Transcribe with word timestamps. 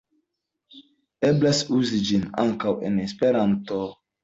Eblas 1.29 1.61
uzi 1.81 2.01
ĝin 2.09 2.25
ankaŭ 2.47 2.75
en 2.91 3.01
Esperanto. 3.07 3.81